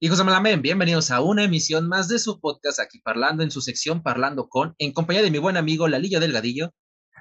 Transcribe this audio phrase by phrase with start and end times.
[0.00, 3.60] Hijos de Malamén, bienvenidos a una emisión más de su podcast aquí parlando en su
[3.60, 6.72] sección Parlando con, en compañía de mi buen amigo Lalillo Delgadillo.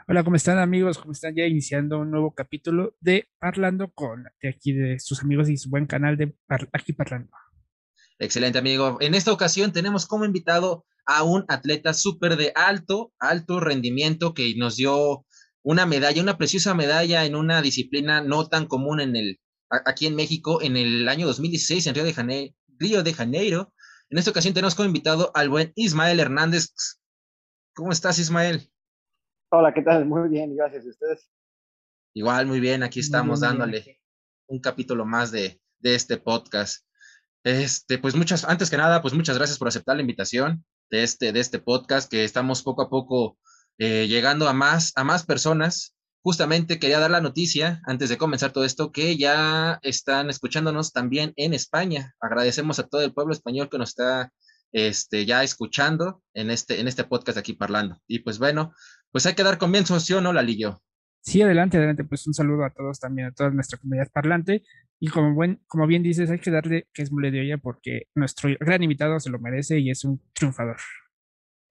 [0.08, 1.00] Hola, ¿cómo están amigos?
[1.00, 1.34] ¿Cómo están?
[1.36, 5.72] Ya iniciando un nuevo capítulo de Parlando con, de aquí de sus amigos y su
[5.72, 6.36] buen canal de
[6.72, 7.32] Aquí Parlando.
[8.20, 8.98] Excelente amigo.
[9.02, 14.54] En esta ocasión tenemos como invitado a un atleta súper de alto, alto rendimiento que
[14.56, 15.26] nos dio
[15.64, 20.16] una medalla, una preciosa medalla en una disciplina no tan común en el, aquí en
[20.16, 23.74] México en el año 2016 en Río de Janeiro, Río de Janeiro.
[24.10, 26.70] En esta ocasión tenemos como invitado al buen Ismael Hernández.
[27.76, 28.70] ¿Cómo estás, Ismael?
[29.50, 30.06] Hola, ¿qué tal?
[30.06, 30.86] Muy bien, gracias.
[30.86, 31.30] ¿Y ustedes?
[32.14, 32.84] Igual, muy bien.
[32.84, 34.02] Aquí estamos dándole
[34.48, 36.86] un capítulo más de, de este podcast.
[37.44, 41.32] Este, pues muchas, antes que nada, pues muchas gracias por aceptar la invitación de este,
[41.32, 43.38] de este podcast, que estamos poco a poco
[43.78, 45.97] eh, llegando a más, a más personas
[46.28, 51.32] justamente quería dar la noticia, antes de comenzar todo esto, que ya están escuchándonos también
[51.38, 52.16] en España.
[52.20, 54.34] Agradecemos a todo el pueblo español que nos está
[54.74, 58.02] este, ya escuchando en este, en este podcast aquí parlando.
[58.08, 58.74] Y pues bueno,
[59.10, 60.82] pues hay que dar comienzo, ¿sí o no, Lalillo?
[61.22, 62.04] Sí, adelante, adelante.
[62.04, 64.64] Pues un saludo a todos también, a toda nuestra comunidad parlante.
[65.00, 68.10] Y como, buen, como bien dices, hay que darle que es mule de olla porque
[68.16, 70.76] nuestro gran invitado se lo merece y es un triunfador.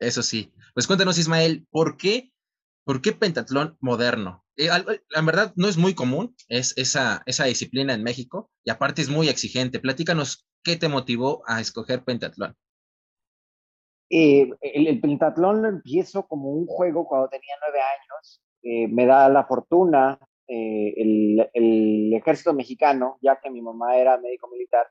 [0.01, 0.51] Eso sí.
[0.73, 2.33] Pues cuéntanos, Ismael, ¿por qué,
[2.87, 4.46] por qué pentatlón moderno?
[4.57, 9.03] Eh, la verdad no es muy común es esa, esa disciplina en México y aparte
[9.03, 9.81] es muy exigente.
[9.81, 12.55] Platícanos qué te motivó a escoger pentatlón.
[14.09, 18.41] Eh, el, pentatlón lo empiezo como un juego cuando tenía nueve años.
[18.63, 20.19] Eh, me da la fortuna
[20.49, 24.87] el, el, ejército mexicano, ya que mi mamá era médico militar,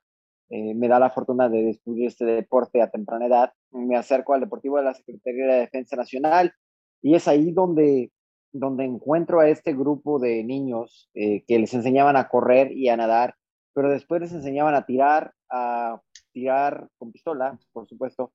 [0.50, 3.54] me da la fortuna de descubrir este deporte a temprana edad.
[3.72, 6.54] Me acerco al Deportivo de la Secretaría de Defensa Nacional
[7.02, 8.12] y es ahí donde
[8.58, 12.96] donde encuentro a este grupo de niños eh, que les enseñaban a correr y a
[12.96, 13.36] nadar,
[13.74, 18.32] pero después les enseñaban a tirar, a tirar con pistola, por supuesto,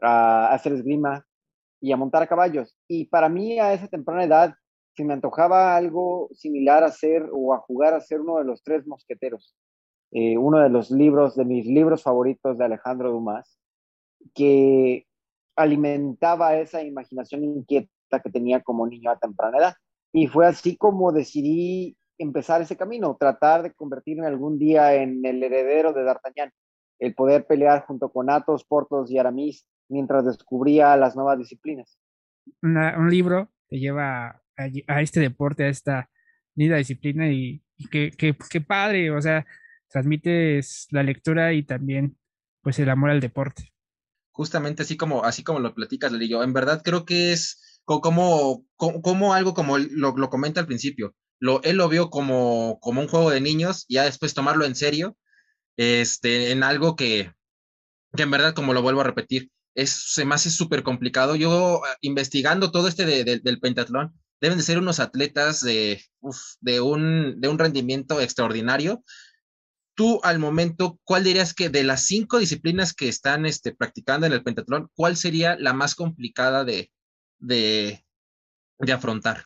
[0.00, 1.26] a, hacer esgrima
[1.80, 2.76] y a montar a caballos.
[2.86, 4.54] Y para mí a esa temprana edad
[4.94, 8.62] se me antojaba algo similar a ser o a jugar a ser uno de los
[8.62, 9.56] tres mosqueteros,
[10.12, 13.58] eh, uno de los libros, de mis libros favoritos de Alejandro Dumas,
[14.34, 15.04] que
[15.56, 19.74] alimentaba esa imaginación inquieta que tenía como niño a temprana edad.
[20.12, 25.42] Y fue así como decidí empezar ese camino, tratar de convertirme algún día en el
[25.42, 26.52] heredero de D'Artagnan,
[27.00, 31.98] el poder pelear junto con Athos, Portos y Aramis mientras descubría las nuevas disciplinas.
[32.62, 36.10] un libro te lleva a, este deporte, a esta
[36.54, 39.46] linda disciplina y, qué que, padre, o sea,
[39.88, 42.16] transmites la lectura y también
[42.62, 43.72] pues el amor al deporte.
[44.30, 49.34] Justamente así como, así como lo platicas, Lelillo, en verdad creo que es como, como,
[49.34, 51.14] algo como lo, lo, comenta al principio.
[51.38, 54.74] Lo, él lo vio como, como un juego de niños y ya después tomarlo en
[54.74, 55.16] serio,
[55.76, 57.32] este, en algo que,
[58.16, 61.36] que en verdad, como lo vuelvo a repetir, es, se me hace súper complicado.
[61.36, 66.02] Yo ah, investigando todo este del pentatlón, deben de ser unos atletas de,
[66.60, 69.02] de, un, de un rendimiento extraordinario.
[69.94, 74.32] Tú al momento, ¿cuál dirías que de las cinco disciplinas que están este, practicando en
[74.32, 76.90] el pentatlón, cuál sería la más complicada de,
[77.46, 78.04] de,
[78.78, 79.38] de afrontar?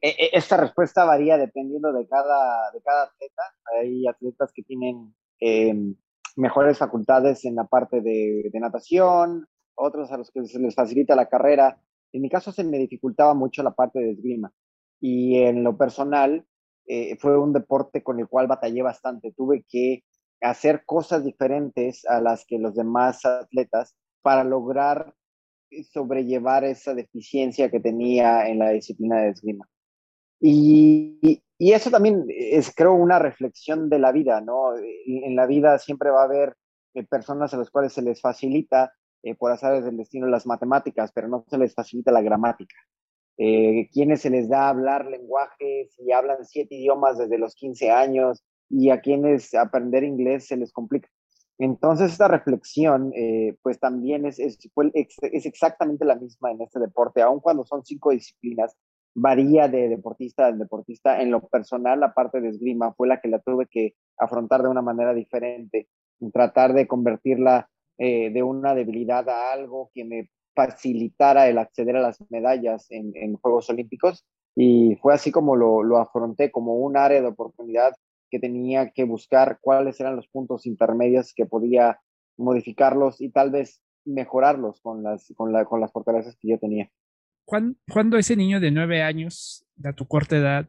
[0.00, 3.42] E, e, esta respuesta varía dependiendo de cada, de cada atleta.
[3.80, 5.96] Hay atletas que tienen em,
[6.36, 11.16] mejores facultades en la parte de, de, natación, otros a los que se les facilita
[11.16, 11.80] la carrera.
[12.12, 14.52] En mi caso se me dificultaba mucho la parte de esgrima
[15.00, 16.46] y en lo personal
[16.86, 19.32] eh, fue un deporte con el cual batallé bastante.
[19.36, 20.04] Tuve que
[20.40, 25.14] hacer cosas diferentes a las que los demás atletas para lograr
[25.90, 29.68] sobrellevar esa deficiencia que tenía en la disciplina de esgrima.
[30.40, 34.76] Y, y, eso también es, creo, una reflexión de la vida, ¿no?
[34.76, 36.54] En la vida siempre va a haber
[36.94, 38.92] eh, personas a las cuales se les facilita,
[39.22, 42.76] eh, por hacer del destino, las matemáticas, pero no se les facilita la gramática.
[43.38, 48.44] Eh, quienes se les da hablar lenguajes y hablan siete idiomas desde los 15 años
[48.68, 51.08] y a quienes aprender inglés se les complica.
[51.58, 54.58] Entonces, esta reflexión, eh, pues también es, es,
[55.46, 58.76] exactamente la misma en este deporte, aun cuando son cinco disciplinas,
[59.14, 61.20] varía de deportista a deportista.
[61.22, 64.68] En lo personal, la parte de esgrima fue la que la tuve que afrontar de
[64.68, 65.88] una manera diferente,
[66.32, 67.68] tratar de convertirla
[67.98, 73.12] eh, de una debilidad a algo que me facilitara el acceder a las medallas en,
[73.14, 74.24] en Juegos Olímpicos.
[74.56, 77.94] Y fue así como lo, lo afronté, como un área de oportunidad
[78.34, 82.00] que tenía que buscar cuáles eran los puntos intermedios que podía
[82.36, 86.90] modificarlos y tal vez mejorarlos con las, con, la, con las fortalezas que yo tenía.
[87.44, 90.68] Cuando ese niño de nueve años, de tu corta edad,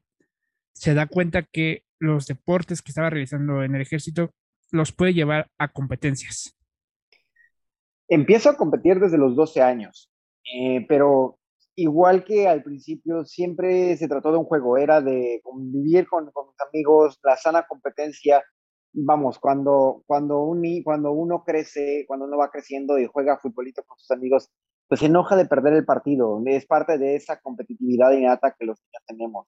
[0.74, 4.30] se da cuenta que los deportes que estaba realizando en el ejército
[4.70, 6.56] los puede llevar a competencias?
[8.08, 10.12] Empiezo a competir desde los 12 años,
[10.54, 11.40] eh, pero
[11.76, 16.48] igual que al principio, siempre se trató de un juego, era de convivir con, con
[16.48, 18.44] mis amigos, la sana competencia.
[18.94, 23.98] Vamos, cuando, cuando, un, cuando uno crece, cuando uno va creciendo y juega futbolito con
[23.98, 24.50] sus amigos,
[24.88, 26.42] pues se enoja de perder el partido.
[26.46, 29.48] Es parte de esa competitividad innata que los niños tenemos.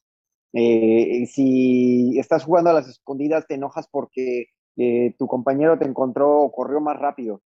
[0.54, 4.48] Eh, si estás jugando a las escondidas, te enojas porque
[4.78, 7.42] eh, tu compañero te encontró o corrió más rápido,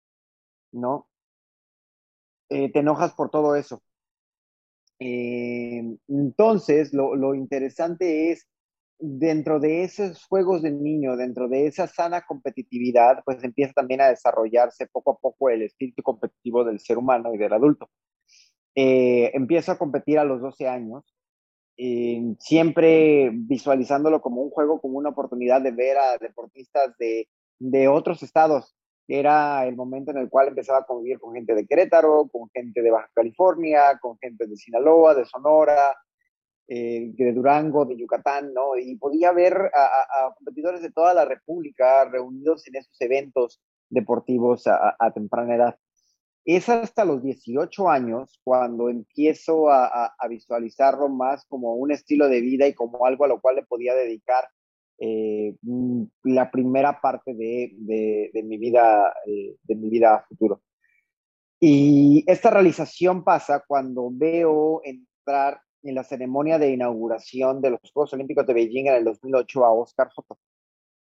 [0.72, 1.08] ¿no?
[2.50, 3.82] Eh, te enojas por todo eso.
[5.00, 8.48] Entonces, lo, interesante es
[8.98, 14.08] dentro de esos juegos del niño, dentro de esa sana competitividad, pues empieza también a
[14.08, 17.88] desarrollarse poco a poco el espíritu competitivo del ser humano y del adulto.
[18.74, 21.04] Eh, empiezo a competir a los 12 años,
[21.76, 27.28] eh, siempre visualizándolo como un juego, como una oportunidad de ver a deportistas de,
[27.60, 28.74] de otros estados.
[29.10, 32.82] Era el momento en el cual empezaba a convivir con gente de Querétaro, con gente
[32.82, 35.96] de Baja California, con gente de Sinaloa, de Sonora,
[36.70, 38.76] eh, de Durango, de Yucatán, ¿no?
[38.76, 45.10] Y podía ver a, competidores de toda la República reunidos en esos eventos deportivos a,
[45.14, 45.78] temprana edad.
[46.44, 52.66] Es hasta los 18 años cuando empiezo a, visualizarlo más como un estilo de vida
[52.66, 54.50] y como algo a lo cual le podía dedicar
[54.98, 57.72] eh, mm, la primera parte de,
[58.32, 60.60] de, mi vida, eh, de mi vida a futuro.
[61.60, 68.12] Y esta realización pasa cuando veo entrar en la ceremonia de inauguración de los Juegos
[68.12, 70.38] Olímpicos de Beijing en el 2008 a Oscar Soto.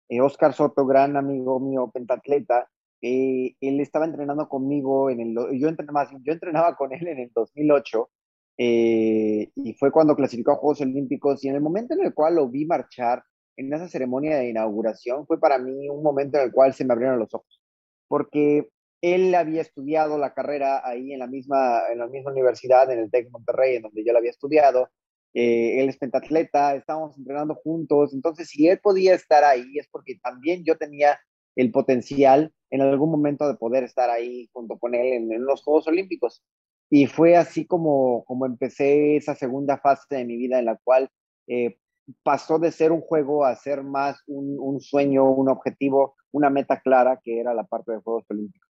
[0.10, 2.70] Eh, Oscar Soto, gran amigo mío, pentatleta,
[3.02, 7.32] eh, él estaba entrenando conmigo en el, yo entrenaba, yo entrenaba con él en el
[7.34, 8.10] 2008
[8.58, 12.36] eh, y fue cuando clasificó a Juegos Olímpicos y en el momento en el cual
[12.36, 13.22] lo vi marchar
[13.58, 16.94] en esa ceremonia de inauguración fue para mí un momento en el cual se me
[16.94, 17.62] abrieron los ojos,
[18.08, 18.70] porque
[19.02, 23.12] él había estudiado la carrera ahí en la misma, en la misma universidad, en el
[23.12, 24.90] TEC Monterrey, en donde yo la había estudiado.
[25.34, 28.14] Eh, él es pentatleta, estábamos entrenando juntos.
[28.14, 31.20] Entonces, si él podía estar ahí, es porque también yo tenía
[31.58, 35.88] el potencial en algún momento de poder estar ahí junto con él en, los Juegos
[35.88, 36.42] Olímpicos.
[36.90, 41.10] Y fue así como, como empecé esa segunda fase de mi vida en la cual
[41.48, 41.78] eh,
[42.24, 46.82] pasó de ser un juego a ser más un, un sueño, un objetivo, una meta
[46.82, 48.70] clara que era la parte de Juegos Olímpicos.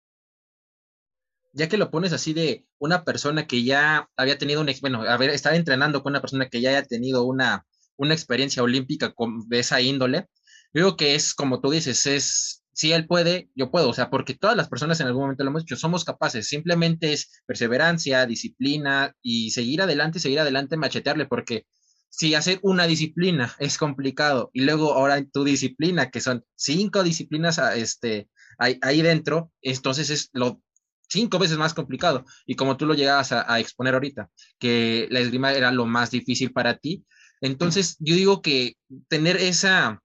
[1.52, 5.16] Ya que lo pones así de una persona que ya había tenido un, bueno, a
[5.16, 7.66] ver, estar entrenando con una persona que ya haya tenido una,
[7.96, 10.26] una experiencia olímpica con, de esa índole,
[10.72, 14.34] digo que es como tú dices, es, si él puede, yo puedo, o sea, porque
[14.34, 19.14] todas las personas en algún momento lo hemos dicho, somos capaces, simplemente es perseverancia, disciplina
[19.20, 21.66] y seguir adelante, seguir adelante, machetearle, porque
[22.10, 27.02] si hacer una disciplina es complicado y luego ahora en tu disciplina, que son cinco
[27.02, 28.28] disciplinas este,
[28.58, 30.60] ahí, ahí dentro, entonces es lo
[31.08, 32.24] cinco veces más complicado.
[32.46, 36.52] Y como tú lo llegabas a, exponer ahorita, que la esgrima era lo más difícil
[36.52, 37.04] para ti.
[37.40, 38.76] Entonces, yo digo que
[39.08, 40.02] tener esa,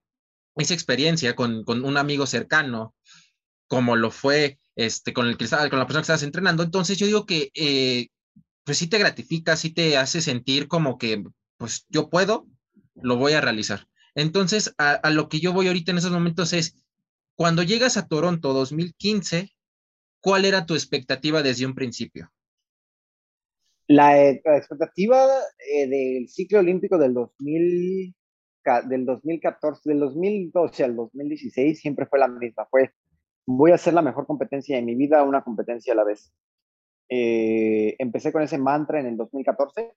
[0.55, 2.95] esa experiencia con, un amigo cercano,
[3.67, 7.05] como lo fue este, con, el que con la persona que estabas entrenando, entonces yo
[7.05, 8.07] digo que eh,
[8.63, 11.23] pues sí te gratifica, sí te hace sentir como que,
[11.57, 12.47] pues yo puedo,
[12.95, 13.87] lo voy a realizar.
[14.15, 16.83] Entonces, a, lo que yo voy ahorita en esos momentos es,
[17.35, 19.49] cuando llegas a Toronto 2015,
[20.21, 22.31] ¿cuál era tu expectativa desde un principio?
[23.87, 25.27] La, eh, expectativa
[25.73, 28.15] eh, del ciclo olímpico del 2000,
[28.87, 32.93] del 2014, del 2012 al 2016 siempre fue la misma, fue
[33.45, 36.31] voy a hacer la mejor competencia de mi vida, una competencia a la vez.
[37.09, 39.93] Eh, empecé con ese mantra en el 2014,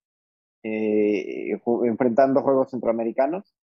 [1.84, 3.54] enfrentando Juegos Centroamericanos.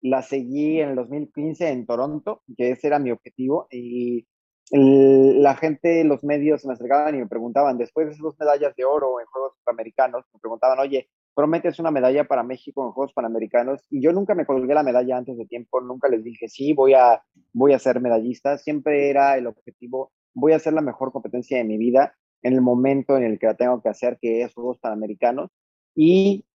[0.00, 4.26] La seguí en el 2015 en Toronto, que ese era mi objetivo, y
[4.70, 8.84] la gente, los medios me acercaban y me preguntaban, después de esas dos medallas de
[8.84, 13.84] oro en Juegos Panamericanos, me preguntaban, oye, ¿prometes una medalla para México en Juegos Panamericanos?
[13.90, 16.94] Y yo nunca me colgué la medalla antes de tiempo, nunca les dije, sí, voy
[16.94, 21.58] a, voy a ser medallista, siempre era el objetivo, voy a hacer la mejor competencia
[21.58, 24.54] de mi vida en el momento en el que la tengo que hacer, que es
[24.54, 25.50] Juegos Panamericanos,
[25.94, 26.46] y,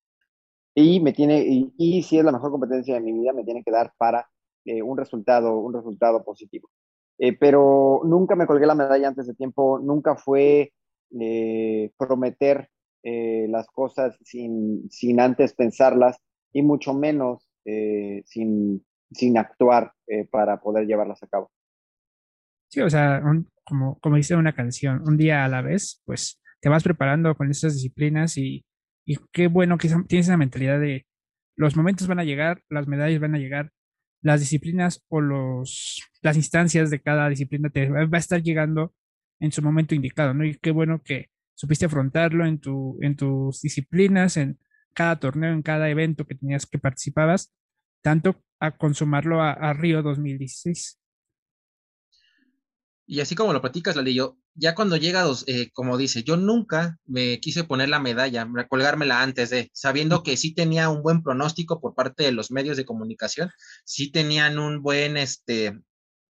[0.80, 1.44] y me tiene,
[1.76, 4.30] y, si es la mejor competencia de mi vida, me tiene que dar para
[4.64, 6.70] eh, un resultado, un resultado positivo.
[7.18, 10.74] Eh, pero nunca me colgué la medalla antes de tiempo, nunca fue
[11.20, 12.70] eh, prometer
[13.02, 16.22] eh, las cosas sin, sin, antes pensarlas
[16.54, 17.50] y mucho menos
[18.26, 19.92] sin, sin, actuar
[20.32, 21.52] para poder llevarlas a cabo.
[22.70, 23.22] Sí, o sea,
[23.66, 27.52] como, como dice una canción, un día a la vez, pues te vas preparando con
[27.52, 28.64] esas disciplinas y,
[29.08, 31.08] y qué bueno que tienes esa mentalidad de
[31.56, 33.72] los momentos van a llegar, las medallas van a llegar,
[34.22, 38.94] las disciplinas o los, las instancias de cada disciplina te va a estar llegando
[39.40, 40.44] en su momento indicado, ¿no?
[40.44, 44.60] Y qué bueno que supiste afrontarlo en, tu, en tus disciplinas, en
[44.94, 47.54] cada torneo, en cada evento que tenías que participabas,
[48.02, 51.00] tanto a consumarlo a, Río 2016.
[53.06, 57.40] Y así como lo platicas, yo ya cuando llega, eh, como dice, yo nunca me
[57.40, 61.96] quise poner la medalla, colgármela antes de, sabiendo que sí tenía un buen pronóstico por
[61.96, 63.52] parte de los medios de comunicación,
[63.86, 65.80] sí tenían un buen, este,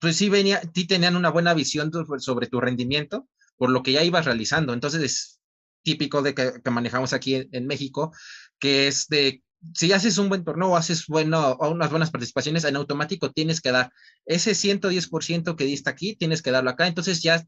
[0.00, 4.02] pues sí venía, sí tenían una buena visión sobre tu rendimiento por lo que ya
[4.02, 4.72] ibas realizando.
[4.72, 5.40] Entonces es
[5.82, 8.12] típico de que, manejamos aquí en México,
[8.58, 9.42] que es de
[9.74, 13.60] si haces un buen torneo o haces bueno, o unas buenas participaciones, en automático tienes
[13.60, 13.90] que dar
[14.24, 16.86] ese 110% que diste aquí, tienes que darlo acá.
[16.86, 17.44] Entonces ya,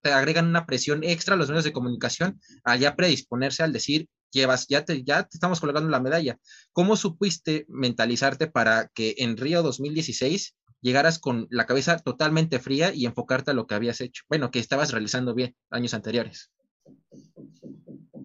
[0.00, 4.08] te agregan una presión extra a los medios de comunicación a ya predisponerse al decir,
[4.30, 6.38] llevas, ya te, ya te estamos colgando la medalla.
[6.72, 13.06] ¿Cómo supiste mentalizarte para que en Río 2016 llegaras con la cabeza totalmente fría y
[13.06, 14.24] enfocarte a lo que habías hecho?
[14.28, 16.50] Bueno, que estabas realizando bien años anteriores.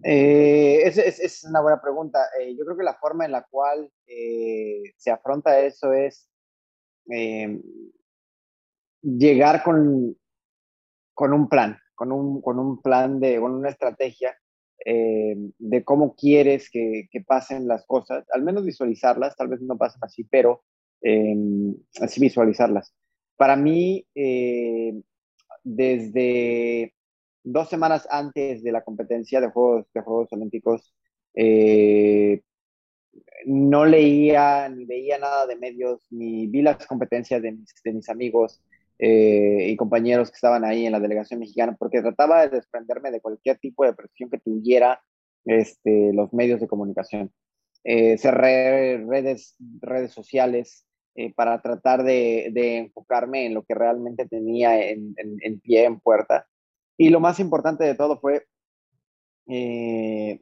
[0.06, 2.28] Eh, es, es, una buena pregunta.
[2.38, 6.28] Eh, yo creo que la forma en la cual eh, se afronta eso es
[7.06, 7.62] em,
[9.00, 10.14] llegar con,
[11.14, 14.36] con un plan, con un, con un plan de, con una estrategia
[14.84, 19.78] em, de cómo quieres que, que, pasen las cosas, al menos visualizarlas, tal vez no
[19.78, 20.64] pasen así, pero
[21.00, 22.94] em, así visualizarlas.
[23.36, 24.06] Para mí,
[25.64, 26.94] desde
[27.44, 30.94] dos semanas antes de la competencia de Juegos, de Juegos Olímpicos,
[31.34, 32.42] eh,
[33.46, 37.52] no leía ni veía nada de medios, ni vi las competencias de
[37.92, 38.62] mis, amigos
[38.98, 43.20] eh, y compañeros que estaban ahí en la delegación mexicana, porque trataba de desprenderme de
[43.20, 45.02] cualquier tipo de presión que tuviera
[45.44, 47.30] este, los medios de comunicación.
[47.84, 50.86] Eh, cerré redes, redes sociales
[51.36, 56.48] para tratar de, enfocarme en lo que realmente tenía en, en pie, en puerta.
[56.96, 58.46] Y lo más importante de todo fue
[59.48, 60.40] eh,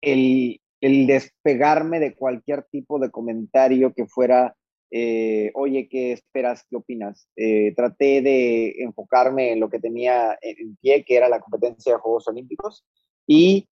[0.00, 4.56] el, despegarme de cualquier tipo de comentario que fuera,
[4.90, 6.64] eh, oye, ¿qué esperas?
[6.68, 7.28] ¿Qué opinas?
[7.36, 11.98] Eh, traté de enfocarme en lo que tenía en, pie, que era la competencia de
[11.98, 12.84] Juegos Olímpicos,
[13.26, 13.68] y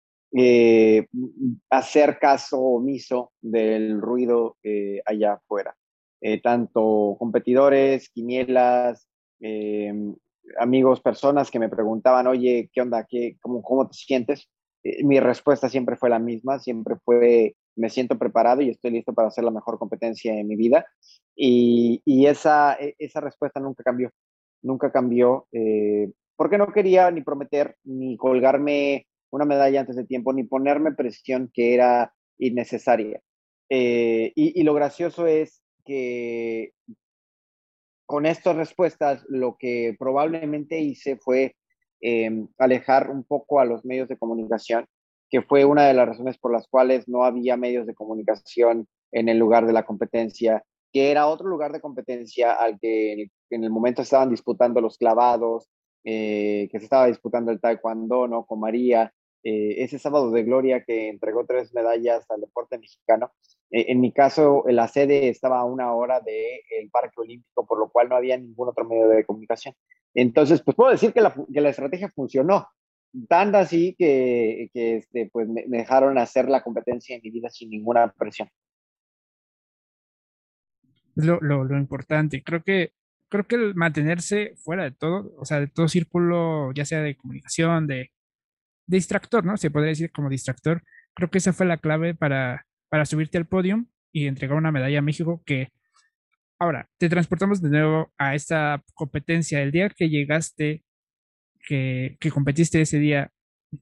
[1.70, 4.58] hacer caso omiso del ruido
[5.06, 5.74] allá afuera.
[6.42, 9.08] tanto competidores, quinielas,
[10.58, 13.06] amigos, personas que me preguntaban, oye, ¿qué onda?
[13.08, 14.48] ¿Qué, cómo, ¿Cómo te sientes?
[14.82, 19.12] Eh, mi respuesta siempre fue la misma, siempre fue, me siento preparado y estoy listo
[19.12, 20.86] para hacer la mejor competencia en mi vida.
[21.34, 24.10] Y, y esa, e, esa respuesta nunca cambió,
[24.62, 30.32] nunca cambió, eh, porque no quería ni prometer, ni colgarme una medalla antes de tiempo,
[30.32, 33.20] ni ponerme presión que era innecesaria.
[33.68, 36.72] Eh, y, lo gracioso es que
[38.06, 41.56] con estas respuestas lo que probablemente hice fue
[42.00, 44.86] em, alejar un poco a los medios de comunicación,
[45.28, 49.28] que fue una de las razones por las cuales no había medios de comunicación en
[49.28, 53.70] el lugar de la competencia, que era otro lugar de competencia al que en el
[53.70, 55.68] momento estaban disputando los clavados,
[56.04, 58.46] eh, que se estaba disputando el taekwondo, ¿no?
[58.46, 63.32] Con María, eh, ese sábado de gloria que entregó tres medallas al deporte mexicano.
[63.70, 67.88] Eh, en mi caso, la sede estaba a una hora del Parque Olímpico, por lo
[67.88, 69.74] cual no había ningún otro medio de comunicación.
[70.14, 72.68] Entonces, pues puedo decir que la, que la estrategia funcionó,
[73.28, 77.70] tanto así que, que este, pues me, dejaron hacer la competencia en mi vida sin
[77.70, 78.48] ninguna presión.
[81.14, 82.92] Lo, lo, lo importante, creo que
[83.28, 87.16] creo que el mantenerse fuera de todo, o sea, de todo círculo, ya sea de
[87.16, 88.12] comunicación, de,
[88.86, 89.56] distractor, ¿no?
[89.56, 90.82] Se podría decir como distractor.
[91.14, 94.98] Creo que esa fue la clave para, para subirte al podio y entregar una medalla
[94.98, 95.72] a México que
[96.58, 99.62] ahora te transportamos de nuevo a esta competencia.
[99.62, 100.84] El día que llegaste,
[101.60, 103.30] que, que competiste ese día,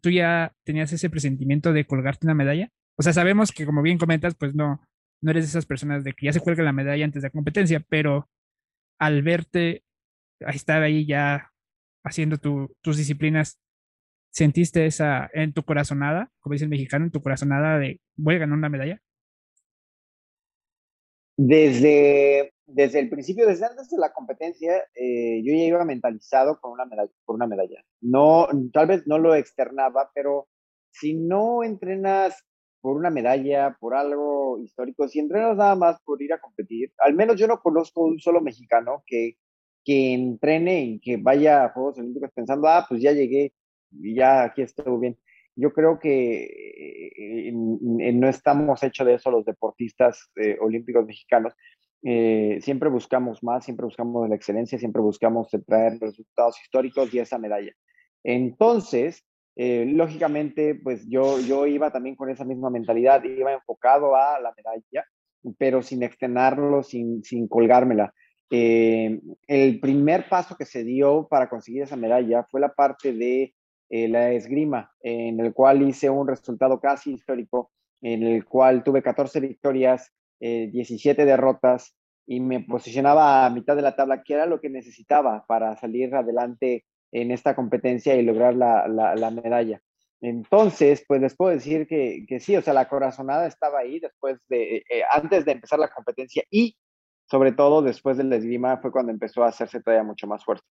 [0.00, 2.70] ¿tú ya tenías ese presentimiento de colgarte una medalla?
[2.96, 4.80] O sea, sabemos que como bien comentas, pues no,
[5.20, 7.32] no eres de esas personas de que ya se cuelga la medalla antes de la
[7.32, 8.28] competencia, pero
[8.98, 9.84] al verte
[10.40, 11.50] estar ahí ya
[12.04, 13.58] haciendo tus disciplinas,
[14.34, 18.38] ¿Sentiste esa en tu corazonada, como dice el mexicano, en tu corazonada de voy a
[18.38, 19.00] ganar una medalla?
[21.36, 26.72] Desde, desde el principio, desde antes de la competencia, eh, yo ya iba mentalizado con
[26.72, 27.84] una medalla, por una medalla.
[28.00, 30.48] No, tal vez no lo externaba, pero
[30.90, 32.44] si no entrenas
[32.80, 37.14] por una medalla, por algo histórico, si entrenas nada más por ir a competir, al
[37.14, 39.36] menos yo no conozco un solo mexicano que,
[39.84, 43.52] que entrene y que vaya a Juegos Olímpicos pensando, ah, pues ya llegué,
[44.02, 45.16] y ya aquí estuvo bien.
[45.56, 46.44] Yo creo que
[47.16, 51.54] eh, no estamos hechos de eso los deportistas eh, olímpicos mexicanos.
[52.02, 57.38] eh, siempre buscamos más, siempre buscamos la excelencia, siempre buscamos traer resultados históricos y esa
[57.38, 57.72] medalla.
[58.22, 59.24] Entonces,
[59.56, 64.52] eh, lógicamente, pues yo, yo iba también con esa misma mentalidad, iba enfocado a la
[64.56, 65.06] medalla,
[65.58, 68.12] pero sin externarlo, sin, sin colgármela.
[68.50, 73.54] Eh, el primer paso que se dio para conseguir esa medalla fue la parte de
[73.94, 77.70] eh, la esgrima, en el cual hice un resultado casi histórico,
[78.02, 80.10] en el cual tuve 14 victorias,
[80.40, 81.94] 17 derrotas
[82.26, 86.14] y me posicionaba a mitad de la tabla, que era lo que necesitaba para salir
[86.14, 89.80] adelante en esta competencia y lograr la, la, medalla.
[90.20, 94.38] Entonces, pues les puedo decir que, que, sí, o sea, la corazonada estaba ahí después
[94.48, 96.76] de, eh, antes de empezar la competencia y
[97.30, 100.66] sobre todo después del esgrima fue cuando empezó a hacerse todavía mucho más fuerte.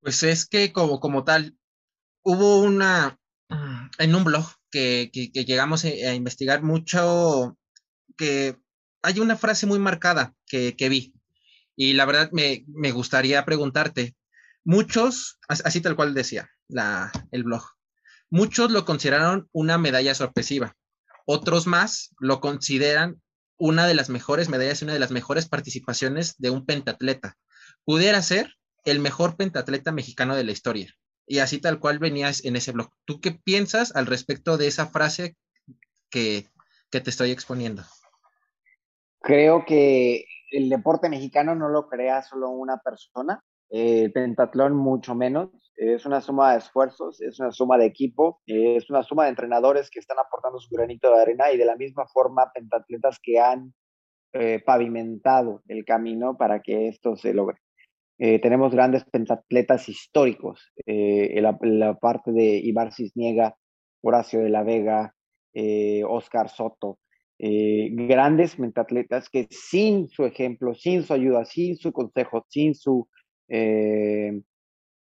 [0.00, 1.56] Pues es que como, como tal,
[2.26, 3.18] hubo una,
[3.98, 7.56] en un blog que, llegamos a, investigar mucho,
[8.16, 8.56] que
[9.02, 11.14] hay una frase muy marcada que, que vi
[11.76, 14.16] y la verdad me, me gustaría preguntarte,
[14.68, 17.62] Muchos, así tal cual decía la, el blog,
[18.30, 20.74] muchos lo consideraron una medalla sorpresiva.
[21.24, 23.22] Otros más lo consideran
[23.58, 27.36] una de las mejores medallas una de las mejores participaciones de un pentatleta.
[27.84, 28.54] Pudiera ser
[28.84, 30.92] el mejor pentatleta mexicano de la historia.
[31.26, 32.90] Y así tal cual venías en ese blog.
[33.04, 35.36] ¿Tú qué piensas al respecto de esa frase
[36.10, 36.46] que,
[36.90, 37.82] que te estoy exponiendo?
[39.20, 45.50] Creo que el deporte mexicano no lo crea solo una persona, el pentatlón mucho menos.
[45.76, 49.90] Es una suma de esfuerzos, es una suma de equipo, es una suma de entrenadores
[49.90, 53.74] que están aportando su granito de arena y de la misma forma pentatletas que han
[54.32, 57.58] eh, pavimentado el camino para que esto se logre.
[58.18, 63.56] Eh, tenemos grandes pentatletas históricos, eh, la, parte de Ibar Cisniega,
[64.02, 65.12] Horacio de la Vega,
[66.06, 66.98] Oscar Soto,
[67.38, 73.08] grandes pentatletas que sin su ejemplo, sin su ayuda, sin su consejo, sin su
[73.48, 74.42] eh,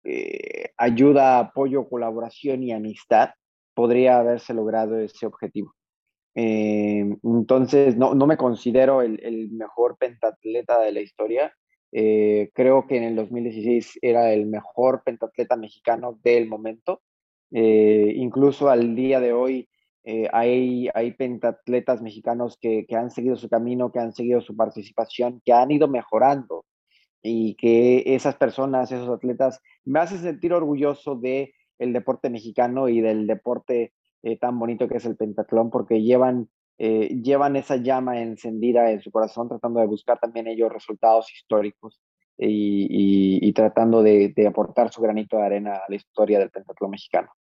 [0.03, 3.29] eh, ayuda, apoyo, colaboración y amistad,
[3.73, 5.73] podría haberse logrado ese objetivo.
[6.35, 11.53] Eh, entonces, no, no, me considero el, mejor pentatleta de la historia.
[11.93, 17.01] Creo que en el 2016 era el mejor pentatleta mexicano del momento.
[17.51, 19.69] incluso al día de hoy
[20.31, 25.41] hay, hay pentatletas mexicanos que, que, han seguido su camino, que han seguido su participación,
[25.45, 26.65] que han ido mejorando
[27.23, 33.01] y que esas personas, esos atletas, me hacen sentir orgulloso de el deporte mexicano y
[33.01, 38.19] del deporte eh, tan bonito que es el pentatlón, porque llevan, eh, llevan esa llama
[38.19, 41.99] encendida en su corazón, tratando de buscar también ellos resultados históricos
[42.37, 47.31] y, tratando de, de, aportar su granito de arena a la historia del pentatlón mexicano.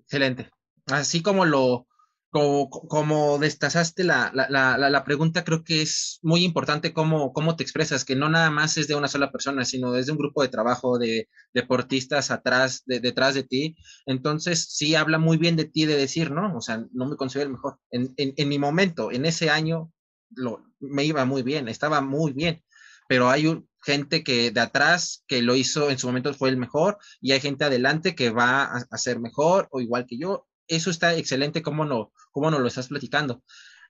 [0.00, 0.50] Excelente.
[0.86, 1.86] Así como lo,
[2.30, 7.56] como, como destazaste la, la, la, la, pregunta, creo que es muy importante cómo, cómo
[7.56, 10.18] te expresas, que no nada más es de una sola persona, sino es de un
[10.18, 13.76] grupo de trabajo de deportistas atrás, de, detrás de ti.
[14.06, 16.56] Entonces, sí habla muy bien de ti de decir, ¿no?
[16.56, 17.78] O sea, no me considero el mejor.
[17.90, 19.92] En, en, en mi momento, en ese año,
[20.30, 22.62] lo, me iba muy bien, estaba muy bien,
[23.08, 23.44] pero hay
[23.82, 27.40] gente que de atrás que lo hizo en su momento fue el mejor y hay
[27.40, 31.62] gente adelante que va a, a ser mejor o igual que yo eso está excelente,
[31.62, 33.42] cómo, no, cómo nos lo estás platicando.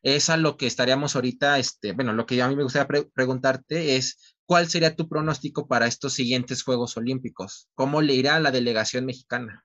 [0.03, 3.97] Es a lo que estaríamos ahorita, este, bueno, lo que a mí me gustaría preguntarte
[3.97, 7.69] es, ¿cuál sería tu pronóstico para estos siguientes Juegos Olímpicos?
[7.75, 9.65] ¿Cómo le irá a la delegación mexicana?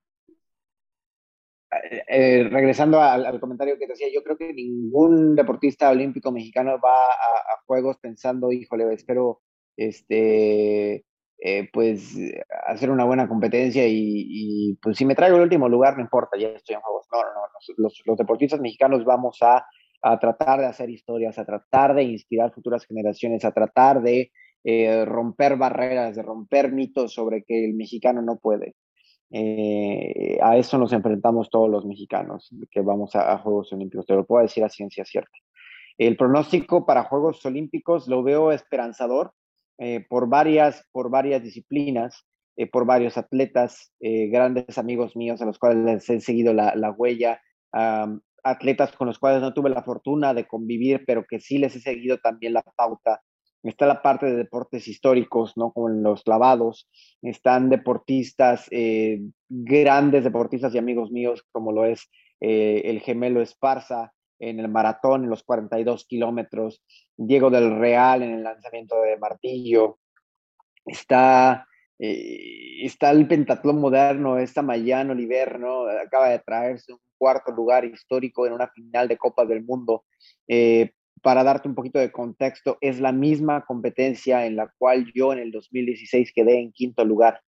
[1.72, 6.80] Eh, eh, regresando al, comentario que te decía, yo creo que ningún deportista olímpico mexicano
[6.84, 9.42] va a, a Juegos pensando, híjole, espero
[9.78, 11.06] este,
[11.40, 12.18] eh, pues
[12.68, 16.50] hacer una buena competencia y, pues si me traigo el último lugar, no importa, ya
[16.50, 17.08] estoy en juegos.
[17.12, 19.66] No, no, no, los, los deportistas mexicanos vamos a,
[20.02, 24.32] a, tratar de hacer historias, a tratar de inspirar futuras generaciones, a tratar de
[24.64, 28.76] eh, romper barreras, de romper mitos sobre que el mexicano no puede.
[29.32, 34.16] Eh, a eso nos enfrentamos todos los mexicanos que vamos a, a Juegos Olímpicos, te
[34.16, 35.38] lo puedo decir a ciencia cierta.
[35.98, 39.34] El pronóstico para Juegos Olímpicos lo veo esperanzador
[39.78, 45.46] eh, por, varias, por varias disciplinas, eh, por varios atletas, eh, grandes amigos míos a
[45.46, 47.42] los cuales les he seguido la, la huella,
[48.44, 51.82] atletas con los cuales no tuve la fortuna de convivir, pero que sí les he
[51.82, 53.22] seguido también la pauta.
[53.64, 55.74] Está la parte de deportes históricos, ¿no?
[55.74, 56.88] Como en los clavados.
[57.22, 58.70] Están deportistas,
[59.50, 62.10] grandes deportistas y amigos míos, como lo es
[62.40, 66.84] el gemelo Esparza, en el maratón, en los 42 kilómetros,
[67.16, 70.00] Diego del Real en el lanzamiento de martillo,
[70.86, 71.68] está,
[72.00, 75.84] eh, está el pentatlón moderno, está Mayano Oliver, ¿no?
[75.88, 80.06] acaba de traerse un cuarto lugar histórico en una final de Copa del Mundo.
[80.48, 85.34] Eh, para darte un poquito de contexto, es la misma competencia en la cual yo
[85.34, 87.42] en el 2016 quedé en quinto lugar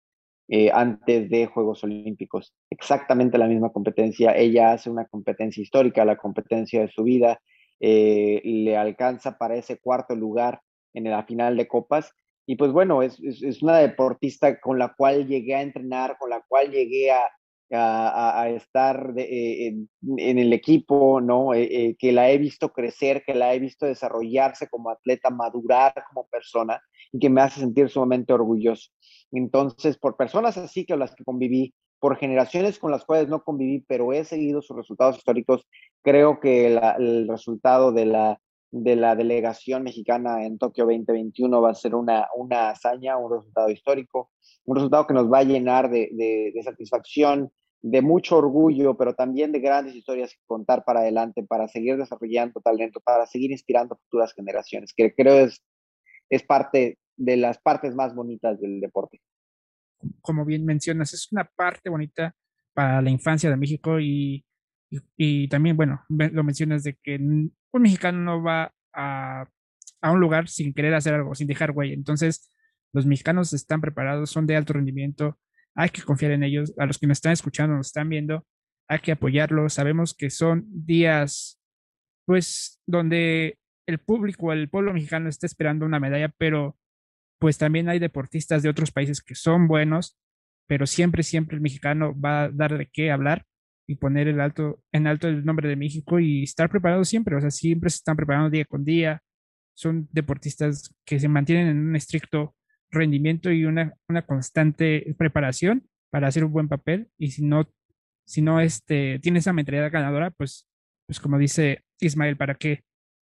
[0.47, 2.53] eh, antes de Juegos Olímpicos.
[2.69, 4.35] Exactamente la misma competencia.
[4.35, 7.41] Ella hace una competencia histórica, la competencia de su vida,
[7.79, 10.61] eh, le alcanza para ese cuarto lugar
[10.93, 12.11] en la final de copas.
[12.45, 16.41] Y pues bueno, es, es, una deportista con la cual llegué a entrenar, con la
[16.47, 17.23] cual llegué a,
[17.71, 19.75] a, estar eh,
[20.17, 21.49] en, el equipo, ¿no?
[21.51, 26.81] que la he visto crecer, que la he visto desarrollarse como atleta, madurar como persona
[27.11, 28.91] y que me hace sentir sumamente orgulloso.
[29.31, 33.83] Entonces, por personas así que las que conviví, por generaciones con las cuales no conviví,
[33.87, 35.65] pero he seguido sus resultados históricos,
[36.03, 38.39] creo que el resultado de la,
[38.71, 43.69] de la delegación mexicana en Tokio 2021 va a ser una, una hazaña, un resultado
[43.69, 44.31] histórico,
[44.65, 47.51] un resultado que nos va a llenar de, de, satisfacción,
[47.81, 52.59] de mucho orgullo, pero también de grandes historias que contar para adelante, para seguir desarrollando
[52.61, 55.63] talento, para seguir inspirando futuras generaciones, que creo es,
[56.29, 59.21] es parte de las partes más bonitas del deporte.
[60.21, 62.35] Como bien mencionas, es una parte bonita
[62.73, 64.43] para la infancia de México y,
[65.15, 67.19] y, también, bueno, lo mencionas de que
[67.75, 69.47] un mexicano no va a,
[70.01, 71.93] a un lugar sin querer hacer algo, sin dejar huella.
[71.93, 72.49] Entonces,
[72.93, 75.37] los mexicanos están preparados, son de alto rendimiento,
[75.75, 76.73] hay que confiar en ellos.
[76.77, 78.47] A los que nos están escuchando, nos están viendo,
[78.87, 79.73] hay que apoyarlos.
[79.73, 81.59] Sabemos que son días,
[82.25, 86.77] pues, donde el público, el pueblo mexicano está esperando una medalla, pero
[87.39, 90.17] pues también hay deportistas de otros países que son buenos,
[90.65, 93.45] pero siempre, siempre el mexicano va a dar de qué hablar
[93.87, 97.41] y poner el alto, en alto el nombre de México y estar preparado siempre, o
[97.41, 99.21] sea, siempre se están preparando día con día,
[99.75, 102.55] son deportistas que se mantienen en un estricto
[102.89, 107.69] rendimiento y una, una constante preparación para hacer un buen papel y si no,
[108.25, 110.67] si no este, tiene esa mentalidad ganadora, pues,
[111.05, 112.83] pues como dice Ismael, ¿para qué,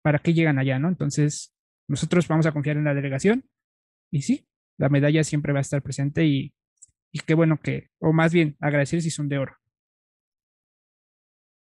[0.01, 0.87] ¿para qué llegan allá, no?
[0.87, 1.53] Entonces,
[1.87, 3.45] nosotros vamos a confiar en la delegación
[4.11, 6.53] y sí, la medalla siempre va a estar presente y,
[7.11, 9.55] y qué bueno que, o más bien agradecer si son de oro.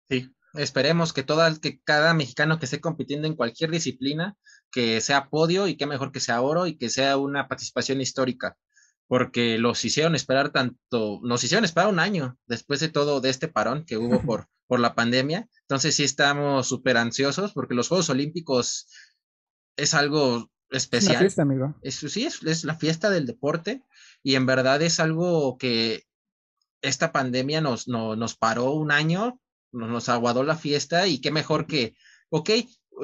[0.09, 4.35] Sí, esperemos que, toda, que cada mexicano que esté compitiendo en cualquier disciplina,
[4.71, 8.57] que sea podio y qué mejor que sea oro y que sea una participación histórica,
[9.07, 13.47] porque los hicieron esperar tanto, nos hicieron esperar un año después de todo de este
[13.47, 15.47] parón que hubo por, por la pandemia.
[15.61, 18.87] Entonces sí estamos súper ansiosos porque los Juegos Olímpicos
[19.75, 21.15] es algo especial.
[21.15, 21.75] Es fiesta, amigo.
[21.83, 23.83] sí, es, la fiesta del deporte
[24.23, 26.03] y en verdad es algo que
[26.81, 29.39] esta pandemia nos, nos paró un año,
[29.73, 31.95] nos, aguadó la fiesta y qué mejor que,
[32.29, 32.49] ok,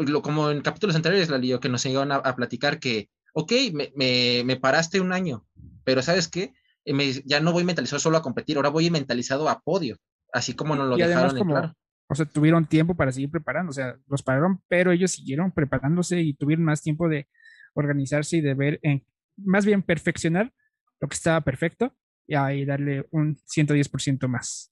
[0.06, 4.44] lo, como en capítulos anteriores, la que nos llegaron a, platicar que, ok, me, me,
[4.46, 5.46] me, paraste un año,
[5.84, 6.54] pero ¿sabes qué?
[6.86, 9.98] Eh, ya no voy mentalizado solo a competir, ahora voy mentalizado a podio,
[10.32, 11.74] así como nos lo dejaron en claro.
[12.12, 16.22] O sea, tuvieron tiempo para seguir preparando, o sea, los pararon, pero ellos siguieron preparándose
[16.22, 17.28] y tuvieron más tiempo de,
[17.74, 19.06] organizarse y de ver, en,
[19.38, 20.54] más bien perfeccionar
[21.00, 21.96] lo que estaba perfecto
[22.28, 24.72] y ahí darle un 110% más.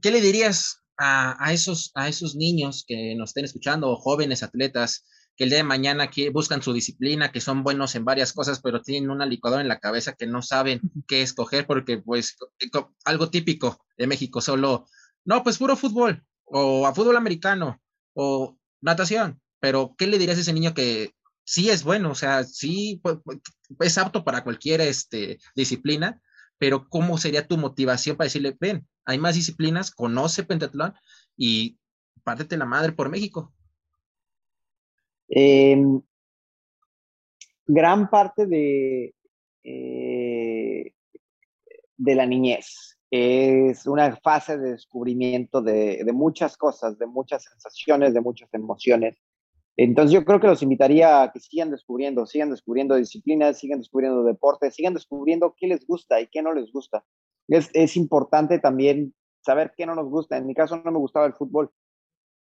[0.00, 4.42] ¿Qué le dirías a, a, esos, a esos niños que nos estén escuchando o jóvenes
[4.42, 5.04] atletas
[5.38, 8.82] que el día de mañana buscan su disciplina, que son buenos en varias cosas, pero
[8.82, 12.36] tienen una licuadora en la cabeza que no saben qué escoger porque pues
[13.04, 14.86] algo típico de México, solo,
[15.24, 17.80] no, pues puro fútbol o a fútbol americano
[18.14, 22.42] o natación, pero ¿qué le dirías a ese niño que sí es bueno, o sea,
[22.42, 23.00] sí
[23.78, 26.20] es apto para cualquier este, disciplina,
[26.58, 30.92] pero ¿cómo sería tu motivación para decirle, ven, hay más disciplinas, conoce pentatlón
[31.34, 31.78] y
[32.22, 33.54] pártete la madre por México?
[35.30, 36.02] Em,
[37.66, 39.14] gran parte de,
[39.64, 40.92] eh,
[41.96, 48.12] de la niñez es una fase de descubrimiento de, de, muchas cosas, de muchas sensaciones,
[48.12, 49.16] de muchas emociones.
[49.78, 54.22] Entonces yo creo que los invitaría a que sigan descubriendo, sigan descubriendo disciplinas, sigan descubriendo
[54.22, 57.06] deportes, sigan descubriendo qué les gusta y qué no les gusta.
[57.48, 60.36] Es, es importante también saber qué no nos gusta.
[60.36, 61.70] En mi caso no me gustaba el fútbol.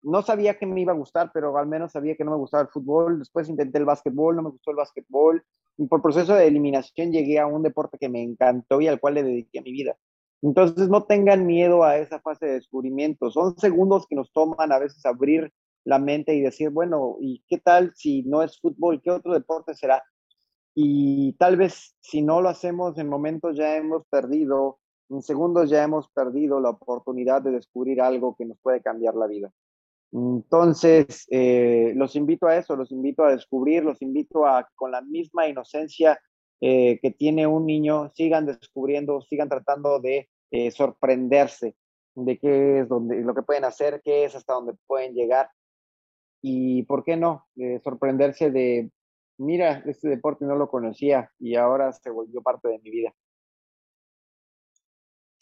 [0.04, 2.64] No sabía que me iba a gustar, pero al menos sabía que no me gustaba
[2.64, 3.20] el fútbol.
[3.20, 5.44] Después intenté el básquetbol, no me gustó el básquetbol.
[5.78, 9.16] Y por proceso de eliminación llegué a un deporte que me encantó y al cual
[9.16, 9.98] le dediqué mi vida.
[10.42, 13.32] Entonces no tengan miedo a esa fase de descubrimiento.
[13.32, 15.52] Son segundos que nos toman a veces abrir
[15.86, 19.02] la mente y decir, bueno, ¿y qué tal si no es fútbol?
[19.02, 20.04] ¿Qué otro deporte será?
[20.76, 24.80] Y tal vez si no lo hacemos en momentos ya hemos perdido,
[25.14, 29.28] en segundos ya hemos perdido la oportunidad de descubrir algo que nos puede cambiar la
[29.28, 29.52] vida.
[30.12, 35.02] Entonces, eh, los invito a eso, los invito a descubrir, los invito a con la
[35.02, 36.20] misma inocencia
[36.62, 41.76] eh, que tiene un niño, sigan descubriendo, sigan tratando de eh, sorprenderse
[42.16, 45.50] de qué es donde, lo que pueden hacer, qué es hasta dónde pueden llegar
[46.44, 47.48] y, ¿por qué no?
[47.84, 48.92] sorprenderse de,
[49.38, 53.16] mira, este deporte no lo conocía y ahora se volvió parte de mi vida.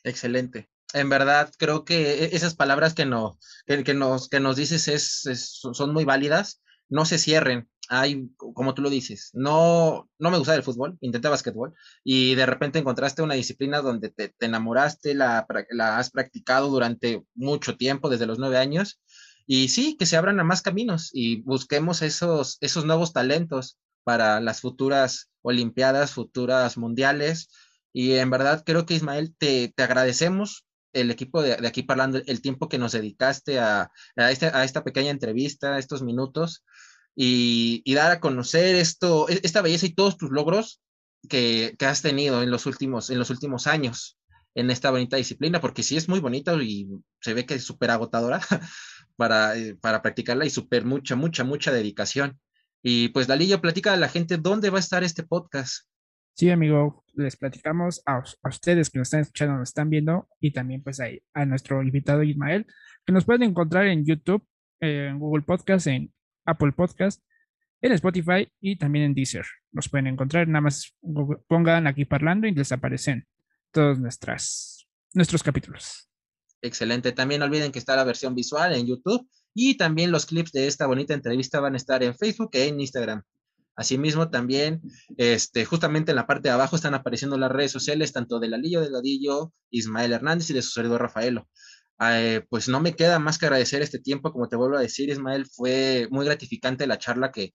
[0.04, 0.70] Excelente.
[0.94, 5.60] En verdad, creo que e-, esas palabras que, no, que, nos, que nos dices es,
[5.74, 6.62] son muy válidas.
[6.90, 7.70] No se cierren.
[7.90, 11.74] Hay, como tú lo dices, no, no me gusta el fútbol, intenté básquetbol
[12.06, 17.76] y de repente encontraste una disciplina donde te, enamoraste, la, la, has practicado durante mucho
[17.76, 19.02] tiempo, desde los nueve años.
[19.46, 24.40] Y sí, que se abran a más caminos y busquemos esos, esos nuevos talentos para
[24.40, 27.50] las futuras Olimpiadas, futuras mundiales.
[27.94, 32.42] Y en verdad creo que Ismael, te, te agradecemos el equipo de, aquí parlando, el
[32.42, 36.64] tiempo que nos dedicaste a, este, a, esta pequeña entrevista, estos minutos,
[37.16, 40.82] y, dar a conocer esto, e, esta belleza y todos tus logros
[41.30, 44.18] que, has tenido en los, últimos, en los últimos años
[44.54, 46.88] en esta bonita disciplina, porque sí es muy bonita y
[47.22, 48.42] se ve que es súper agotadora
[49.16, 52.40] para, eh, para practicarla y súper mucha, mucha, mucha dedicación.
[52.84, 55.86] Y pues Dalillo, platica a la gente dónde va a estar este podcast.
[56.42, 60.82] Sí, amigo, les platicamos a, ustedes que nos están escuchando, nos están viendo y también
[60.82, 62.66] pues a nuestro invitado Ismael,
[63.06, 64.44] que nos pueden encontrar en YouTube,
[64.80, 66.12] en Google Podcast, en
[66.46, 67.22] Apple Podcast,
[67.80, 69.46] en Spotify y también en Deezer.
[69.72, 70.98] Nos pueden encontrar, nada más
[71.48, 73.28] pongan aquí parlando y les aparecen
[73.70, 76.10] todos nuestros capítulos.
[76.64, 77.12] Excelente.
[77.12, 80.66] También no olviden que está la versión visual en YouTube y también los clips de
[80.66, 83.22] esta bonita entrevista van a estar en Facebook e en Instagram.
[83.76, 84.82] Asimismo, también,
[85.18, 88.82] este, justamente en la parte de abajo están apareciendo las redes sociales, tanto de Lalillo
[88.82, 91.48] de Ladillo, Ismael Hernández y de su servidor Rafaelo.
[92.04, 95.10] Eh, pues no me queda más que agradecer este tiempo, como te vuelvo a decir,
[95.10, 97.54] Ismael, fue muy gratificante la charla que,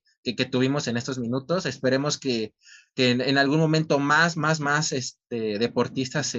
[0.50, 1.66] tuvimos en estos minutos.
[1.66, 2.55] Esperemos que,
[2.96, 6.37] en, algún momento más, más, más este, deportistas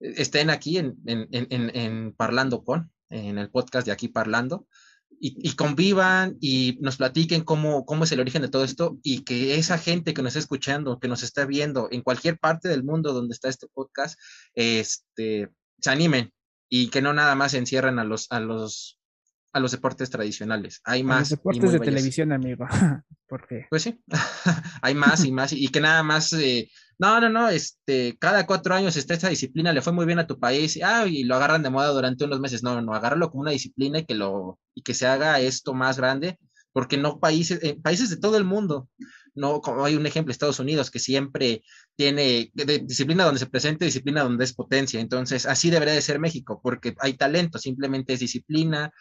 [0.00, 4.66] estén aquí en, en Parlando con, en el podcast de aquí Parlando
[5.20, 9.56] y, convivan y nos platiquen cómo, cómo es el origen de todo esto y que
[9.56, 13.12] esa gente que nos está escuchando, que nos está viendo en cualquier parte del mundo
[13.12, 14.18] donde está este podcast,
[14.54, 15.50] este,
[15.80, 16.32] se animen
[16.68, 18.98] y que no nada más se encierren a los, a los,
[19.52, 20.80] a los deportes tradicionales.
[20.84, 21.30] Hay más.
[21.30, 22.66] Los deportes de televisión, amigo.
[23.28, 23.66] ¿Por qué?
[23.70, 24.00] Pues sí,
[24.82, 28.74] hay más y más y que nada más eh, no, no, no, este, cada cuatro
[28.74, 31.62] años está esta disciplina, le fue muy bien a tu país, ah, y lo agarran
[31.62, 32.62] de moda durante unos meses.
[32.62, 35.98] No, no, agárralo como una disciplina y que lo, y que se haga esto más
[35.98, 36.38] grande,
[36.72, 38.88] porque no países, eh, países de todo el mundo,
[39.34, 41.62] no, como hay un ejemplo, Estados Unidos, que siempre
[41.94, 44.98] tiene disciplina donde se presenta, disciplina donde es potencia.
[44.98, 48.92] Entonces, así debería de ser México, porque hay talento, simplemente es disciplina,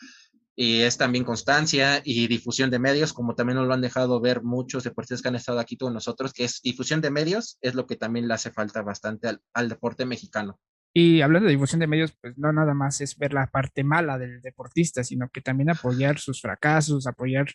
[0.55, 4.41] y es también constancia y difusión de medios, como también nos lo han dejado ver
[4.41, 7.85] muchos deportistas que han estado aquí con nosotros, que es difusión de medios, es lo
[7.85, 10.59] que también le hace falta bastante al, deporte mexicano.
[10.93, 14.17] Y hablando de difusión de medios, pues no nada más es ver la parte mala
[14.17, 17.47] del deportista, sino que también apoyar sus fracasos, apoyar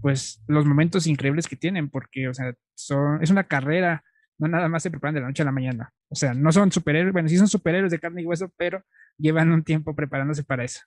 [0.00, 4.02] pues los momentos increíbles que tienen, porque, o sea, son, es una carrera,
[4.36, 5.92] no nada más se preparan de la noche a la mañana.
[6.08, 8.82] O sea, no son superhéroes, bueno, sí son superhéroes de carne y hueso, pero
[9.16, 10.80] llevan un tiempo preparándose para eso.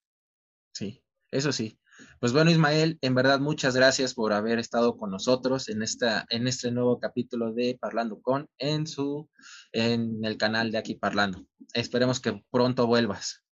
[0.74, 1.05] Sí,
[1.36, 1.78] eso sí.
[2.20, 6.48] Pues bueno, Ismael, en verdad muchas gracias por haber estado con nosotros en esta en
[6.48, 9.30] este nuevo capítulo de Parlando con en su
[9.72, 11.46] en el canal de aquí Parlando.
[11.74, 13.44] Esperemos que pronto vuelvas.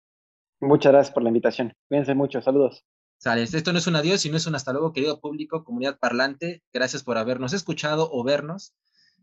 [0.61, 1.75] Muchas gracias por la invitación.
[1.88, 2.85] Cuídense mucho, saludos.
[3.18, 6.62] Sale, esto no es un adiós, sino es un hasta luego, querido público, comunidad parlante.
[6.73, 8.75] Gracias por habernos escuchado o vernos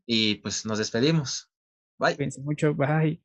[0.06, 1.50] y pues nos despedimos.
[1.98, 2.15] Bye.
[2.15, 3.22] Cuídense mucho, bye.